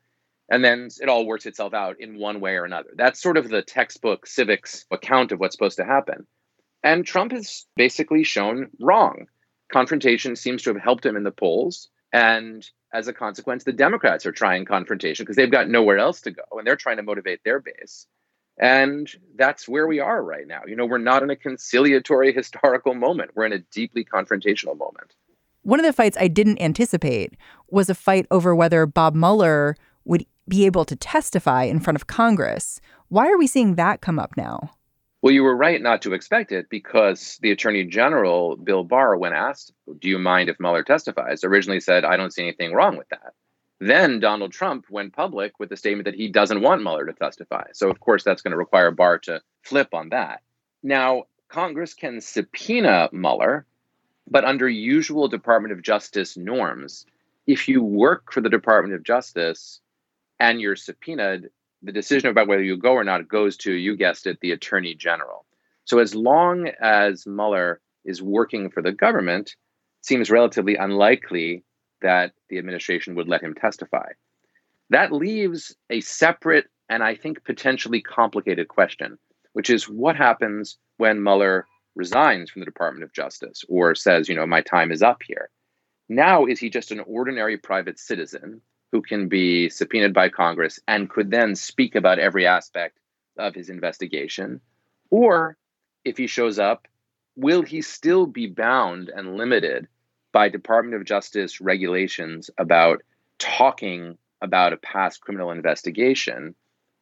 And 0.51 0.63
then 0.63 0.89
it 0.99 1.09
all 1.09 1.27
works 1.27 1.45
itself 1.45 1.73
out 1.73 1.97
in 1.99 2.17
one 2.17 2.39
way 2.39 2.55
or 2.55 2.65
another. 2.65 2.89
That's 2.95 3.21
sort 3.21 3.37
of 3.37 3.49
the 3.49 3.61
textbook 3.61 4.25
civics 4.25 4.85
account 4.89 5.31
of 5.31 5.39
what's 5.39 5.55
supposed 5.55 5.77
to 5.77 5.85
happen. 5.85 6.25
And 6.83 7.05
Trump 7.05 7.33
has 7.33 7.65
basically 7.75 8.23
shown 8.23 8.69
wrong. 8.79 9.27
Confrontation 9.71 10.35
seems 10.35 10.63
to 10.63 10.73
have 10.73 10.81
helped 10.81 11.05
him 11.05 11.15
in 11.15 11.23
the 11.23 11.31
polls. 11.31 11.89
And 12.11 12.67
as 12.93 13.07
a 13.07 13.13
consequence, 13.13 13.63
the 13.63 13.73
Democrats 13.73 14.25
are 14.25 14.31
trying 14.31 14.65
confrontation 14.65 15.23
because 15.23 15.35
they've 15.35 15.51
got 15.51 15.69
nowhere 15.69 15.99
else 15.99 16.21
to 16.21 16.31
go 16.31 16.43
and 16.53 16.65
they're 16.65 16.75
trying 16.75 16.97
to 16.97 17.03
motivate 17.03 17.43
their 17.43 17.59
base. 17.59 18.07
And 18.59 19.09
that's 19.37 19.69
where 19.69 19.87
we 19.87 19.99
are 19.99 20.21
right 20.21 20.45
now. 20.45 20.61
You 20.67 20.75
know, 20.75 20.85
we're 20.85 20.97
not 20.97 21.23
in 21.23 21.29
a 21.29 21.35
conciliatory 21.35 22.33
historical 22.35 22.93
moment, 22.93 23.31
we're 23.35 23.45
in 23.45 23.53
a 23.53 23.59
deeply 23.59 24.03
confrontational 24.05 24.77
moment. 24.77 25.15
One 25.63 25.79
of 25.79 25.85
the 25.85 25.93
fights 25.93 26.17
I 26.19 26.27
didn't 26.27 26.61
anticipate 26.61 27.35
was 27.69 27.89
a 27.89 27.95
fight 27.95 28.25
over 28.31 28.55
whether 28.55 28.85
Bob 28.85 29.15
Mueller 29.15 29.75
would 30.05 30.25
be 30.47 30.65
able 30.65 30.85
to 30.85 30.95
testify 30.95 31.63
in 31.63 31.79
front 31.79 31.95
of 31.95 32.07
Congress. 32.07 32.81
Why 33.09 33.29
are 33.29 33.37
we 33.37 33.47
seeing 33.47 33.75
that 33.75 34.01
come 34.01 34.19
up 34.19 34.35
now? 34.35 34.71
Well, 35.21 35.33
you 35.33 35.43
were 35.43 35.55
right 35.55 35.81
not 35.81 36.01
to 36.03 36.13
expect 36.13 36.51
it 36.53 36.69
because 36.69 37.37
the 37.41 37.51
Attorney 37.51 37.83
General, 37.83 38.55
Bill 38.55 38.85
Barr, 38.85 39.17
when 39.17 39.33
asked, 39.33 39.73
Do 39.99 40.07
you 40.07 40.17
mind 40.17 40.49
if 40.49 40.59
Mueller 40.59 40.83
testifies, 40.83 41.43
originally 41.43 41.81
said, 41.81 42.05
I 42.05 42.15
don't 42.15 42.33
see 42.33 42.43
anything 42.43 42.73
wrong 42.73 42.97
with 42.97 43.09
that. 43.09 43.33
Then 43.79 44.19
Donald 44.19 44.51
Trump 44.51 44.85
went 44.89 45.15
public 45.15 45.59
with 45.59 45.69
the 45.69 45.77
statement 45.77 46.05
that 46.05 46.15
he 46.15 46.27
doesn't 46.27 46.61
want 46.61 46.81
Mueller 46.83 47.05
to 47.05 47.13
testify. 47.13 47.63
So, 47.73 47.89
of 47.89 47.99
course, 47.99 48.23
that's 48.23 48.41
going 48.41 48.51
to 48.51 48.57
require 48.57 48.91
Barr 48.91 49.19
to 49.19 49.41
flip 49.63 49.93
on 49.93 50.09
that. 50.09 50.41
Now, 50.83 51.23
Congress 51.47 51.93
can 51.93 52.21
subpoena 52.21 53.09
Mueller, 53.11 53.65
but 54.29 54.43
under 54.43 54.67
usual 54.67 55.27
Department 55.27 55.71
of 55.71 55.81
Justice 55.81 56.35
norms, 56.37 57.05
if 57.47 57.67
you 57.67 57.81
work 57.81 58.31
for 58.31 58.41
the 58.41 58.49
Department 58.49 58.95
of 58.95 59.03
Justice 59.03 59.79
and 60.39 60.61
you're 60.61 60.75
subpoenaed, 60.75 61.49
the 61.81 61.91
decision 61.91 62.29
about 62.29 62.47
whether 62.47 62.63
you 62.63 62.75
go 62.75 62.91
or 62.91 63.05
not 63.05 63.27
goes 63.27 63.55
to, 63.57 63.71
you 63.71 63.95
guessed 63.95 64.27
it, 64.27 64.39
the 64.41 64.51
attorney 64.51 64.93
general. 64.93 65.45
So 65.85 65.99
as 65.99 66.13
long 66.13 66.67
as 66.81 67.25
Mueller 67.25 67.79
is 68.03 68.21
working 68.21 68.69
for 68.69 68.81
the 68.81 68.91
government, 68.91 69.55
seems 70.01 70.29
relatively 70.29 70.75
unlikely 70.75 71.63
that 72.01 72.33
the 72.49 72.57
administration 72.57 73.15
would 73.15 73.27
let 73.27 73.41
him 73.41 73.53
testify. 73.53 74.09
That 74.89 75.11
leaves 75.11 75.75
a 75.89 76.01
separate 76.01 76.67
and 76.89 77.03
I 77.03 77.15
think 77.15 77.43
potentially 77.43 78.01
complicated 78.01 78.67
question, 78.67 79.19
which 79.53 79.69
is 79.69 79.87
what 79.87 80.15
happens 80.15 80.77
when 80.97 81.23
Mueller 81.23 81.65
resigns 81.95 82.49
from 82.49 82.61
the 82.61 82.65
Department 82.65 83.03
of 83.03 83.13
Justice 83.13 83.63
or 83.69 83.93
says, 83.93 84.27
you 84.27 84.35
know, 84.35 84.47
my 84.47 84.61
time 84.61 84.91
is 84.91 85.03
up 85.03 85.21
here. 85.25 85.49
Now, 86.07 86.45
is 86.45 86.59
he 86.59 86.69
just 86.69 86.91
an 86.91 87.01
ordinary 87.01 87.57
private 87.57 87.99
citizen 87.99 88.61
who 88.91 89.01
can 89.01 89.27
be 89.27 89.69
subpoenaed 89.69 90.13
by 90.13 90.29
Congress 90.29 90.79
and 90.87 91.09
could 91.09 91.29
then 91.29 91.55
speak 91.55 91.95
about 91.95 92.17
every 92.17 92.47
aspect 92.47 92.97
of 93.37 93.53
his 93.53 93.69
investigation? 93.69 94.59
Or 95.11 95.57
if 96.03 96.17
he 96.17 96.25
shows 96.25 96.57
up, 96.57 96.87
will 97.35 97.61
he 97.61 97.81
still 97.81 98.25
be 98.25 98.47
bound 98.47 99.09
and 99.09 99.37
limited 99.37 99.87
by 100.31 100.49
Department 100.49 100.95
of 100.95 101.05
Justice 101.05 101.61
regulations 101.61 102.49
about 102.57 103.01
talking 103.37 104.17
about 104.41 104.73
a 104.73 104.77
past 104.77 105.21
criminal 105.21 105.51
investigation, 105.51 106.55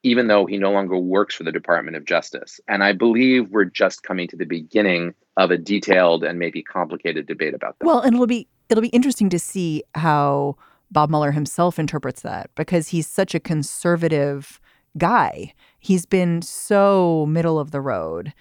even 0.04 0.28
though 0.28 0.46
he 0.46 0.58
no 0.58 0.72
longer 0.72 0.98
works 0.98 1.36
for 1.36 1.44
the 1.44 1.52
Department 1.52 1.98
of 1.98 2.06
Justice? 2.06 2.60
And 2.68 2.84
I 2.84 2.94
believe 2.94 3.50
we're 3.50 3.66
just 3.66 4.04
coming 4.04 4.28
to 4.30 4.36
the 4.36 4.46
beginning 4.46 5.14
of 5.36 5.52
a 5.52 5.58
detailed 5.58 6.24
and 6.24 6.40
maybe 6.40 6.64
complicated 6.64 7.28
debate 7.28 7.54
about 7.54 7.78
that. 7.80 7.86
Well, 7.86 8.00
and 8.00 8.16
it'll 8.16 8.28
be 8.28 8.48
it'll 8.70 8.82
be 8.82 8.88
interesting 8.90 9.30
to 9.30 9.40
see 9.40 9.84
how 9.96 10.56
Bob 10.92 11.10
Mueller 11.10 11.32
himself 11.32 11.80
interprets 11.80 12.22
that 12.22 12.50
because 12.56 12.90
he's 12.90 13.08
such 13.08 13.36
a 13.36 13.40
conservative 13.40 14.60
guy. 14.98 15.54
He's 15.80 16.06
been 16.06 16.42
so 16.42 17.26
middle 17.28 17.60
of 17.60 17.72
the 17.72 17.82
road. 17.82 18.34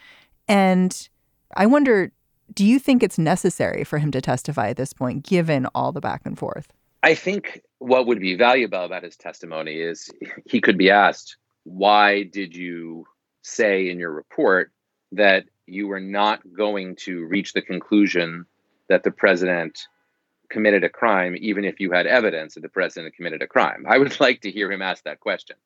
And 0.49 1.09
I 1.57 1.67
wonder, 1.67 2.13
do 2.55 2.65
you 2.65 2.79
think 2.79 3.03
it's 3.03 3.19
necessary 3.19 3.85
for 3.85 3.99
him 3.99 4.11
to 4.13 4.21
testify 4.21 4.69
at 4.69 4.77
this 4.77 4.93
point, 4.93 5.25
given 5.25 5.67
all 5.75 5.93
the 5.93 6.01
back 6.01 6.23
and 6.25 6.39
forth? 6.39 6.73
I 7.03 7.15
think 7.15 7.61
what 7.79 8.07
would 8.07 8.21
be 8.21 8.35
valuable 8.35 8.85
about 8.85 9.03
his 9.03 9.17
testimony 9.17 9.81
is 9.81 10.11
he 10.47 10.61
could 10.61 10.79
be 10.79 10.91
asked, 10.91 11.37
why 11.65 12.23
did 12.23 12.57
you 12.57 13.07
say 13.43 13.91
in 13.91 13.99
your 13.99 14.13
report 14.13 14.73
that 15.13 15.45
you 15.67 15.89
were 15.89 16.01
not 16.01 16.41
going 16.53 16.97
to 16.97 17.25
reach 17.27 17.53
the 17.53 17.63
conclusion 17.63 18.47
that 18.89 19.03
the 19.03 19.11
president 19.11 19.87
committed 20.49 20.85
a 20.85 20.89
crime, 20.89 21.37
even 21.39 21.65
if 21.65 21.81
you 21.81 21.91
had 21.91 22.07
evidence 22.07 22.55
that 22.55 22.61
the 22.61 22.69
president 22.69 23.15
committed 23.15 23.43
a 23.43 23.47
crime? 23.47 23.85
I 23.89 23.99
would 23.99 24.19
like 24.21 24.41
to 24.43 24.51
hear 24.51 24.71
him 24.71 24.83
ask 24.83 25.05
that 25.05 25.21
question. 25.21 25.57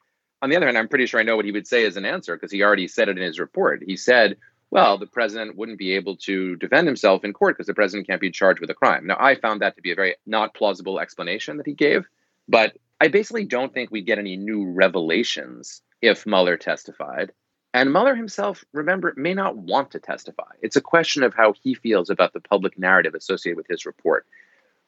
On 0.43 0.49
the 0.49 0.57
other 0.57 0.67
hand, 0.67 0.79
I'm 0.79 0.89
pretty 0.89 1.07
sure 1.07 1.21
I 1.21 1.23
know 1.23 1.37
what 1.37 1.45
he 1.45 1.53
would 1.53 1.67
say 1.67 1.85
as 1.85 1.97
an 1.97 2.07
answer 2.07 2.35
because 2.35 2.51
he 2.51 2.63
already 2.63 2.89
said 2.89 3.09
it 3.09 3.19
in 3.19 3.23
his 3.23 3.39
report. 3.39 3.83
He 3.87 3.97
said, 3.97 4.37
well, 4.71 4.99
the 4.99 5.07
president 5.07 5.57
wouldn't 5.57 5.79
be 5.79 5.95
able 5.95 6.17
to 6.17 6.57
defend 6.57 6.87
himself 6.87 7.25
in 7.25 7.33
court 7.33 7.57
because 7.57 7.67
the 7.67 7.75
president 7.75 8.07
can't 8.07 8.21
be 8.21 8.31
charged 8.31 8.61
with 8.61 8.71
a 8.71 8.75
crime. 8.75 9.07
Now, 9.07 9.17
I 9.19 9.35
found 9.35 9.61
that 9.61 9.77
to 9.77 9.83
be 9.83 9.91
a 9.91 9.97
very 9.97 10.15
not 10.27 10.55
plausible 10.55 11.01
explanation 11.01 11.57
that 11.57 11.67
he 11.67 11.75
gave, 11.75 12.05
but 12.49 12.77
I 13.01 13.09
basically 13.09 13.45
don't 13.45 13.75
think 13.75 13.91
we'd 13.91 14.07
get 14.07 14.19
any 14.19 14.37
new 14.37 14.71
revelations 14.71 15.83
if 16.01 16.27
Mueller 16.27 16.57
testified. 16.57 17.33
And 17.73 17.93
Mueller 17.93 18.15
himself, 18.15 18.65
remember, 18.73 19.13
may 19.17 19.35
not 19.35 19.57
want 19.57 19.93
to 19.93 20.01
testify. 20.01 20.53
It's 20.61 20.77
a 20.77 20.81
question 20.81 21.23
of 21.23 21.35
how 21.35 21.55
he 21.63 21.75
feels 21.75 22.11
about 22.11 22.33
the 22.33 22.41
public 22.41 22.79
narrative 22.79 23.15
associated 23.15 23.57
with 23.57 23.69
his 23.69 23.87
report. 23.87 24.27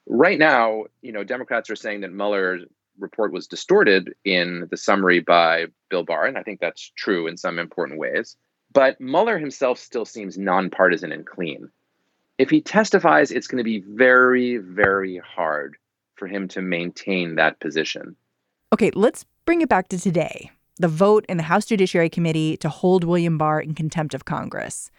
Right 0.06 0.38
now, 0.38 0.84
you 1.00 1.12
know, 1.12 1.22
Democrats 1.24 1.70
are 1.70 1.76
saying 1.76 2.00
that 2.00 2.12
Mueller's 2.12 2.64
report 2.98 3.32
was 3.32 3.46
distorted 3.46 4.14
in 4.24 4.68
the 4.70 4.76
summary 4.76 5.20
by 5.20 5.66
Bill 5.90 6.02
Barr, 6.02 6.26
and 6.26 6.36
I 6.36 6.42
think 6.42 6.60
that's 6.60 6.92
true 6.96 7.26
in 7.26 7.36
some 7.36 7.58
important 7.58 7.98
ways. 7.98 8.36
But 8.72 9.00
Mueller 9.00 9.38
himself 9.38 9.78
still 9.78 10.04
seems 10.04 10.38
nonpartisan 10.38 11.12
and 11.12 11.26
clean. 11.26 11.68
If 12.38 12.50
he 12.50 12.60
testifies, 12.60 13.30
it's 13.30 13.46
going 13.46 13.58
to 13.58 13.64
be 13.64 13.84
very, 13.86 14.56
very 14.56 15.18
hard 15.18 15.76
for 16.14 16.26
him 16.26 16.48
to 16.48 16.62
maintain 16.62 17.34
that 17.34 17.60
position. 17.60 18.16
Okay, 18.72 18.90
let's 18.94 19.24
bring 19.44 19.60
it 19.60 19.68
back 19.68 19.88
to 19.88 19.98
today 19.98 20.50
the 20.78 20.88
vote 20.88 21.24
in 21.28 21.36
the 21.36 21.42
House 21.42 21.66
Judiciary 21.66 22.08
Committee 22.08 22.56
to 22.56 22.68
hold 22.68 23.04
William 23.04 23.36
Barr 23.36 23.60
in 23.60 23.74
contempt 23.74 24.14
of 24.14 24.24
Congress. 24.24 24.90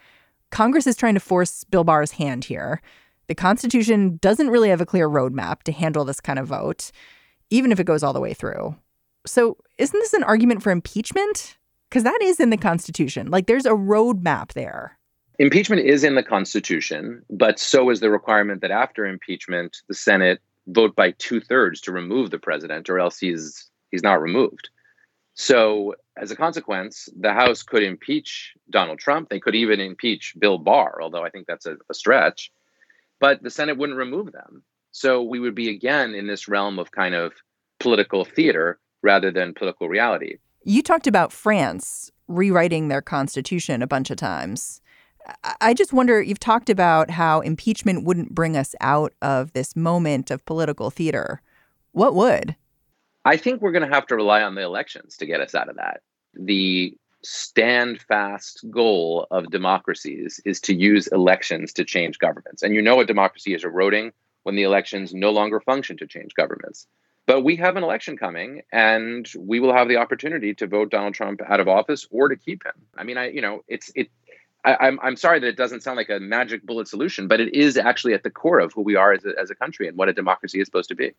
Congress 0.50 0.86
is 0.86 0.96
trying 0.96 1.14
to 1.14 1.20
force 1.20 1.64
Bill 1.64 1.84
Barr's 1.84 2.12
hand 2.12 2.44
here. 2.44 2.80
The 3.26 3.34
Constitution 3.34 4.18
doesn't 4.22 4.50
really 4.50 4.68
have 4.68 4.80
a 4.80 4.86
clear 4.86 5.08
roadmap 5.08 5.62
to 5.64 5.72
handle 5.72 6.04
this 6.04 6.20
kind 6.20 6.38
of 6.38 6.46
vote, 6.46 6.92
even 7.50 7.72
if 7.72 7.80
it 7.80 7.86
goes 7.86 8.02
all 8.02 8.12
the 8.12 8.20
way 8.20 8.34
through. 8.34 8.76
So, 9.26 9.56
isn't 9.78 9.98
this 9.98 10.12
an 10.12 10.22
argument 10.22 10.62
for 10.62 10.70
impeachment? 10.70 11.56
Because 11.94 12.02
that 12.02 12.22
is 12.22 12.40
in 12.40 12.50
the 12.50 12.56
Constitution. 12.56 13.30
Like, 13.30 13.46
there's 13.46 13.66
a 13.66 13.70
roadmap 13.70 14.54
there. 14.54 14.98
Impeachment 15.38 15.80
is 15.82 16.02
in 16.02 16.16
the 16.16 16.24
Constitution, 16.24 17.22
but 17.30 17.60
so 17.60 17.88
is 17.88 18.00
the 18.00 18.10
requirement 18.10 18.62
that 18.62 18.72
after 18.72 19.06
impeachment, 19.06 19.76
the 19.86 19.94
Senate 19.94 20.40
vote 20.66 20.96
by 20.96 21.12
two 21.12 21.40
thirds 21.40 21.80
to 21.82 21.92
remove 21.92 22.32
the 22.32 22.38
president, 22.38 22.90
or 22.90 22.98
else 22.98 23.18
he's 23.18 23.70
he's 23.92 24.02
not 24.02 24.20
removed. 24.20 24.70
So, 25.34 25.94
as 26.16 26.32
a 26.32 26.36
consequence, 26.36 27.08
the 27.16 27.32
House 27.32 27.62
could 27.62 27.84
impeach 27.84 28.54
Donald 28.70 28.98
Trump. 28.98 29.28
They 29.28 29.38
could 29.38 29.54
even 29.54 29.78
impeach 29.78 30.34
Bill 30.36 30.58
Barr, 30.58 31.00
although 31.00 31.24
I 31.24 31.30
think 31.30 31.46
that's 31.46 31.66
a, 31.66 31.76
a 31.88 31.94
stretch 31.94 32.50
but 33.20 33.42
the 33.42 33.50
Senate 33.50 33.78
wouldn't 33.78 33.96
remove 33.96 34.32
them. 34.32 34.62
So 34.92 35.22
we 35.22 35.40
would 35.40 35.54
be 35.54 35.70
again 35.70 36.14
in 36.14 36.26
this 36.26 36.46
realm 36.46 36.78
of 36.78 36.90
kind 36.90 37.14
of 37.14 37.32
political 37.80 38.24
theater 38.24 38.78
rather 39.02 39.30
than 39.30 39.54
political 39.54 39.88
reality. 39.88 40.36
You 40.66 40.82
talked 40.82 41.06
about 41.06 41.30
France 41.30 42.10
rewriting 42.26 42.88
their 42.88 43.02
constitution 43.02 43.82
a 43.82 43.86
bunch 43.86 44.10
of 44.10 44.16
times. 44.16 44.80
I 45.60 45.74
just 45.74 45.92
wonder 45.92 46.22
you've 46.22 46.40
talked 46.40 46.70
about 46.70 47.10
how 47.10 47.40
impeachment 47.40 48.04
wouldn't 48.04 48.34
bring 48.34 48.56
us 48.56 48.74
out 48.80 49.12
of 49.20 49.52
this 49.52 49.76
moment 49.76 50.30
of 50.30 50.44
political 50.46 50.90
theater. 50.90 51.40
what 51.92 52.14
would? 52.14 52.56
I 53.26 53.36
think 53.36 53.62
we're 53.62 53.72
going 53.72 53.88
to 53.88 53.94
have 53.94 54.06
to 54.08 54.16
rely 54.16 54.42
on 54.42 54.54
the 54.54 54.62
elections 54.62 55.16
to 55.18 55.26
get 55.26 55.40
us 55.40 55.54
out 55.54 55.68
of 55.68 55.76
that. 55.76 56.00
The 56.34 56.94
stand 57.22 58.02
fast 58.02 58.64
goal 58.70 59.26
of 59.30 59.50
democracies 59.50 60.40
is 60.44 60.60
to 60.62 60.74
use 60.74 61.06
elections 61.08 61.72
to 61.74 61.84
change 61.84 62.18
governments. 62.18 62.62
And 62.62 62.74
you 62.74 62.82
know 62.82 63.00
a 63.00 63.06
democracy 63.06 63.54
is 63.54 63.64
eroding 63.64 64.12
when 64.42 64.56
the 64.56 64.62
elections 64.62 65.14
no 65.14 65.30
longer 65.30 65.60
function 65.60 65.96
to 65.98 66.06
change 66.06 66.34
governments. 66.34 66.86
But 67.26 67.42
we 67.42 67.56
have 67.56 67.76
an 67.76 67.82
election 67.82 68.16
coming, 68.18 68.62
and 68.70 69.30
we 69.38 69.58
will 69.58 69.72
have 69.72 69.88
the 69.88 69.96
opportunity 69.96 70.54
to 70.54 70.66
vote 70.66 70.90
Donald 70.90 71.14
Trump 71.14 71.40
out 71.48 71.58
of 71.58 71.68
office 71.68 72.06
or 72.10 72.28
to 72.28 72.36
keep 72.36 72.64
him. 72.64 72.74
I 72.96 73.04
mean, 73.04 73.16
I 73.16 73.30
you 73.30 73.40
know, 73.40 73.64
it's 73.66 73.90
it. 73.94 74.10
I, 74.64 74.76
I'm 74.76 75.00
I'm 75.02 75.16
sorry 75.16 75.40
that 75.40 75.46
it 75.46 75.56
doesn't 75.56 75.82
sound 75.82 75.96
like 75.96 76.10
a 76.10 76.20
magic 76.20 76.64
bullet 76.64 76.86
solution, 76.86 77.26
but 77.26 77.40
it 77.40 77.54
is 77.54 77.76
actually 77.78 78.12
at 78.12 78.24
the 78.24 78.30
core 78.30 78.58
of 78.58 78.72
who 78.74 78.82
we 78.82 78.96
are 78.96 79.12
as 79.12 79.24
a, 79.24 79.32
as 79.40 79.50
a 79.50 79.54
country 79.54 79.88
and 79.88 79.96
what 79.96 80.08
a 80.08 80.12
democracy 80.12 80.60
is 80.60 80.66
supposed 80.66 80.88
to 80.90 80.94
be. 80.94 81.12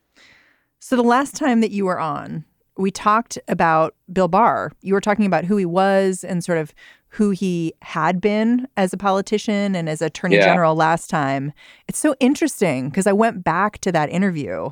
So 0.80 0.96
the 0.96 1.04
last 1.04 1.36
time 1.36 1.62
that 1.62 1.72
you 1.72 1.86
were 1.86 2.00
on, 2.00 2.46
we 2.78 2.92
talked 2.92 3.40
about 3.48 3.96
Bill 4.12 4.28
Barr. 4.28 4.72
You 4.82 4.94
were 4.94 5.02
talking 5.02 5.26
about 5.26 5.46
who 5.46 5.58
he 5.58 5.66
was 5.66 6.24
and 6.24 6.44
sort 6.44 6.60
of 6.60 6.74
who 7.08 7.32
he 7.32 7.74
had 7.82 8.20
been 8.20 8.68
as 8.76 8.92
a 8.92 8.98
politician 8.98 9.74
and 9.74 9.88
as 9.88 10.02
attorney 10.02 10.36
yeah. 10.36 10.46
general 10.46 10.76
last 10.76 11.10
time. 11.10 11.54
It's 11.88 11.98
so 11.98 12.14
interesting 12.20 12.90
because 12.90 13.08
I 13.08 13.14
went 13.14 13.44
back 13.44 13.80
to 13.80 13.92
that 13.94 14.10
interview 14.10 14.72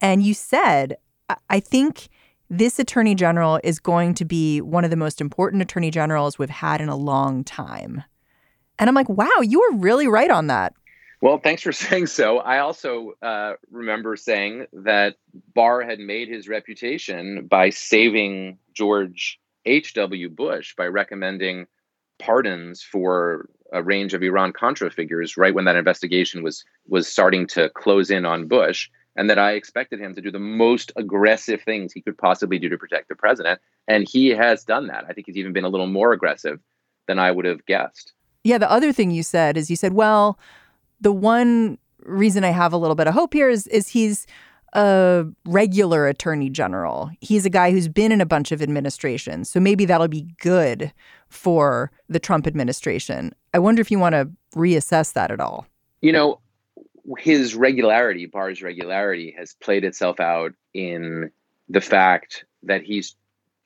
and 0.00 0.22
you 0.22 0.34
said, 0.34 0.96
I 1.50 1.60
think 1.60 2.08
this 2.48 2.78
attorney 2.78 3.14
general 3.14 3.58
is 3.64 3.78
going 3.78 4.14
to 4.14 4.24
be 4.24 4.60
one 4.60 4.84
of 4.84 4.90
the 4.90 4.96
most 4.96 5.20
important 5.20 5.62
attorney 5.62 5.90
generals 5.90 6.38
we've 6.38 6.50
had 6.50 6.80
in 6.80 6.88
a 6.88 6.96
long 6.96 7.42
time. 7.42 8.04
And 8.78 8.88
I'm 8.88 8.94
like, 8.94 9.08
wow, 9.08 9.40
you 9.42 9.60
were 9.60 9.78
really 9.78 10.06
right 10.06 10.30
on 10.30 10.46
that. 10.48 10.74
Well, 11.20 11.38
thanks 11.38 11.62
for 11.62 11.72
saying 11.72 12.06
so. 12.06 12.38
I 12.38 12.58
also 12.58 13.12
uh, 13.22 13.54
remember 13.70 14.16
saying 14.16 14.66
that 14.72 15.16
Barr 15.54 15.82
had 15.82 15.98
made 15.98 16.28
his 16.28 16.48
reputation 16.48 17.46
by 17.46 17.70
saving 17.70 18.58
George 18.74 19.40
H.W. 19.64 20.28
Bush 20.28 20.74
by 20.76 20.86
recommending 20.86 21.66
pardons 22.18 22.82
for 22.82 23.48
a 23.72 23.82
range 23.82 24.14
of 24.14 24.22
Iran 24.22 24.52
Contra 24.52 24.90
figures 24.90 25.36
right 25.36 25.54
when 25.54 25.64
that 25.64 25.76
investigation 25.76 26.42
was 26.42 26.64
was 26.86 27.08
starting 27.08 27.46
to 27.48 27.68
close 27.70 28.10
in 28.10 28.24
on 28.24 28.46
Bush 28.46 28.88
and 29.16 29.30
that 29.30 29.38
I 29.38 29.52
expected 29.52 30.00
him 30.00 30.14
to 30.14 30.20
do 30.20 30.30
the 30.30 30.38
most 30.38 30.92
aggressive 30.96 31.62
things 31.62 31.92
he 31.92 32.00
could 32.00 32.18
possibly 32.18 32.58
do 32.58 32.68
to 32.68 32.78
protect 32.78 33.08
the 33.08 33.14
president 33.14 33.60
and 33.88 34.08
he 34.08 34.28
has 34.30 34.64
done 34.64 34.88
that. 34.88 35.04
I 35.08 35.12
think 35.12 35.26
he's 35.26 35.36
even 35.36 35.52
been 35.52 35.64
a 35.64 35.68
little 35.68 35.86
more 35.86 36.12
aggressive 36.12 36.60
than 37.06 37.18
I 37.18 37.30
would 37.30 37.44
have 37.44 37.64
guessed. 37.66 38.12
Yeah, 38.44 38.58
the 38.58 38.70
other 38.70 38.92
thing 38.92 39.10
you 39.10 39.22
said 39.22 39.56
is 39.56 39.70
you 39.70 39.76
said, 39.76 39.92
well, 39.92 40.38
the 41.00 41.12
one 41.12 41.78
reason 42.00 42.44
I 42.44 42.50
have 42.50 42.72
a 42.72 42.76
little 42.76 42.94
bit 42.94 43.06
of 43.06 43.14
hope 43.14 43.34
here 43.34 43.48
is 43.48 43.66
is 43.68 43.88
he's 43.88 44.26
a 44.72 45.24
regular 45.46 46.06
attorney 46.06 46.50
general. 46.50 47.10
He's 47.20 47.46
a 47.46 47.50
guy 47.50 47.70
who's 47.70 47.88
been 47.88 48.12
in 48.12 48.20
a 48.20 48.26
bunch 48.26 48.52
of 48.52 48.60
administrations. 48.60 49.48
So 49.48 49.58
maybe 49.58 49.84
that'll 49.84 50.08
be 50.08 50.28
good 50.40 50.92
for 51.28 51.90
the 52.08 52.20
Trump 52.20 52.46
administration. 52.46 53.34
I 53.54 53.58
wonder 53.58 53.80
if 53.80 53.90
you 53.90 53.98
want 53.98 54.14
to 54.14 54.30
reassess 54.54 55.12
that 55.14 55.30
at 55.30 55.40
all. 55.40 55.66
You 56.02 56.12
know, 56.12 56.40
his 57.18 57.54
regularity, 57.54 58.26
Barr's 58.26 58.62
regularity, 58.62 59.34
has 59.38 59.54
played 59.54 59.84
itself 59.84 60.20
out 60.20 60.52
in 60.74 61.30
the 61.68 61.80
fact 61.80 62.44
that 62.64 62.82
he's 62.82 63.16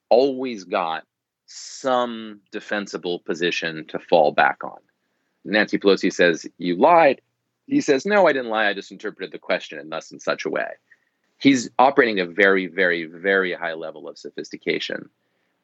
always 0.09 0.65
got 0.65 1.05
some 1.47 2.41
defensible 2.53 3.19
position 3.21 3.87
to 3.89 3.99
fall 3.99 4.33
back 4.33 4.63
on. 4.63 4.79
Nancy 5.45 5.79
Pelosi 5.79 6.13
says, 6.13 6.47
You 6.59 6.77
lied. 6.77 7.21
He 7.67 7.81
says, 7.81 8.05
No, 8.05 8.27
I 8.27 8.33
didn't 8.33 8.51
lie. 8.51 8.69
I 8.69 8.75
just 8.75 8.93
interpreted 8.93 9.33
the 9.33 9.39
question 9.39 9.79
in 9.79 9.89
thus 9.89 10.13
in 10.13 10.21
such 10.21 10.45
a 10.45 10.51
way. 10.51 10.69
He's 11.39 11.71
operating 11.79 12.21
a 12.21 12.27
very, 12.27 12.67
very, 12.67 13.05
very 13.07 13.55
high 13.55 13.73
level 13.73 14.09
of 14.09 14.19
sophistication. 14.19 15.09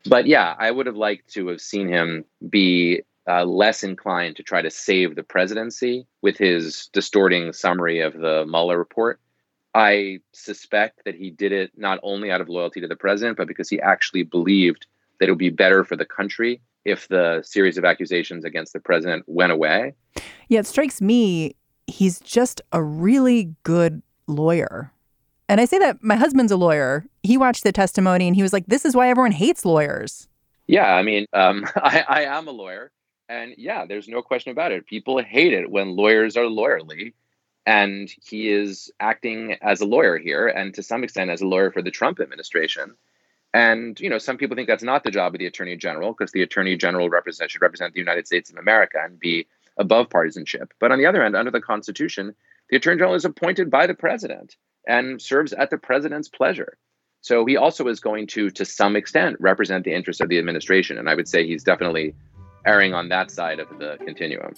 But 0.07 0.27
yeah, 0.27 0.55
I 0.59 0.71
would 0.71 0.87
have 0.87 0.97
liked 0.97 1.35
to 1.35 1.49
have 1.49 1.61
seen 1.61 1.89
him 1.89 2.25
be 2.49 3.03
uh, 3.29 3.45
less 3.45 3.83
inclined 3.83 4.37
to 4.37 4.43
try 4.43 4.63
to 4.63 4.71
save 4.71 5.17
the 5.17 5.23
presidency 5.23 6.07
with 6.23 6.37
his 6.39 6.89
distorting 6.93 7.53
summary 7.53 8.01
of 8.01 8.15
the 8.15 8.45
Mueller 8.47 8.79
report. 8.79 9.21
I 9.75 10.21
suspect 10.33 11.05
that 11.05 11.15
he 11.15 11.31
did 11.31 11.53
it 11.53 11.73
not 11.77 12.01
only 12.03 12.31
out 12.31 12.41
of 12.41 12.49
loyalty 12.49 12.81
to 12.81 12.89
the 12.89 12.97
president, 12.97 13.37
but 13.37 13.49
because 13.49 13.69
he 13.69 13.81
actually 13.81 14.23
believed 14.23 14.87
that 15.19 15.29
it 15.29 15.33
would 15.33 15.39
be 15.39 15.51
better 15.51 15.85
for 15.85 15.97
the 15.97 16.05
country 16.05 16.61
if 16.85 17.09
the 17.09 17.43
series 17.45 17.77
of 17.77 17.85
accusations 17.85 18.45
against 18.45 18.73
the 18.73 18.81
president 18.81 19.25
went 19.27 19.53
away. 19.53 19.95
Yeah, 20.49 20.61
it 20.61 20.67
strikes 20.67 21.01
me 21.01 21.57
he's 21.87 22.21
just 22.21 22.61
a 22.73 22.83
really 22.83 23.55
good 23.63 24.03
lawyer. 24.27 24.93
And 25.49 25.61
I 25.61 25.65
say 25.65 25.79
that 25.79 26.03
my 26.03 26.17
husband's 26.17 26.53
a 26.53 26.57
lawyer. 26.57 27.07
He 27.23 27.37
watched 27.37 27.63
the 27.63 27.73
testimony 27.73 28.27
and 28.27 28.35
he 28.35 28.43
was 28.43 28.53
like, 28.53 28.67
this 28.67 28.85
is 28.85 28.97
why 28.97 29.09
everyone 29.09 29.33
hates 29.33 29.65
lawyers. 29.65 30.29
Yeah, 30.67 30.95
I 30.95 31.03
mean, 31.03 31.27
um, 31.33 31.65
I, 31.77 32.05
I 32.09 32.23
am 32.25 32.49
a 32.49 32.53
lawyer. 32.53 32.91
And 33.29 33.55
yeah, 33.57 33.87
there's 33.87 34.09
no 34.09 34.23
question 34.23 34.53
about 34.53 34.73
it. 34.73 34.87
People 34.87 35.23
hate 35.23 35.53
it 35.53 35.71
when 35.71 35.97
lawyers 35.97 36.37
are 36.37 36.45
lawyerly. 36.45 37.15
And 37.67 38.09
he 38.25 38.49
is 38.49 38.93
acting 39.01 39.57
as 39.61 39.81
a 39.81 39.87
lawyer 39.87 40.19
here, 40.19 40.47
and 40.47 40.73
to 40.75 40.85
some 40.85 41.03
extent 41.03 41.31
as 41.31 41.41
a 41.41 41.47
lawyer 41.49 41.73
for 41.73 41.83
the 41.83 41.91
Trump 41.91 42.21
administration. 42.21 42.95
And 43.53 43.99
you 43.99 44.09
know, 44.09 44.19
some 44.19 44.37
people 44.37 44.55
think 44.55 44.69
that's 44.69 44.85
not 44.85 45.03
the 45.03 45.11
job 45.11 45.35
of 45.35 45.41
the 45.41 45.47
attorney 45.47 45.77
general 45.77 46.13
because 46.13 46.31
the 46.31 46.43
attorney 46.43 46.77
general 46.77 47.09
represent 47.09 47.51
should 47.51 47.63
represent 47.63 47.93
the 47.93 47.99
United 47.99 48.27
States 48.27 48.51
of 48.51 48.57
America 48.57 48.99
and 49.03 49.19
be 49.19 49.49
above 49.79 50.11
partisanship. 50.11 50.73
But 50.79 50.93
on 50.93 50.99
the 50.99 51.07
other 51.07 51.23
hand, 51.23 51.35
under 51.35 51.51
the 51.51 51.61
Constitution, 51.61 52.37
the 52.71 52.77
attorney 52.77 52.99
general 52.99 53.15
is 53.15 53.25
appointed 53.25 53.69
by 53.69 53.89
the 53.89 53.95
president 53.95 54.57
and 54.87 55.21
serves 55.21 55.53
at 55.53 55.71
the 55.71 55.79
president's 55.79 56.29
pleasure. 56.29 56.79
So 57.21 57.45
he 57.45 57.57
also 57.57 57.89
is 57.89 57.99
going 57.99 58.29
to, 58.29 58.51
to 58.51 58.65
some 58.65 58.95
extent, 58.95 59.39
represent 59.41 59.85
the 59.85 59.95
interests 59.95 60.21
of 60.21 60.29
the 60.29 60.39
administration. 60.39 60.99
And 60.99 61.09
I 61.09 61.15
would 61.15 61.27
say 61.27 61.45
he's 61.45 61.65
definitely 61.65 62.15
erring 62.67 62.95
on 62.95 63.09
that 63.09 63.31
side 63.31 63.59
of 63.61 63.69
the 63.79 63.97
continuum. 64.05 64.55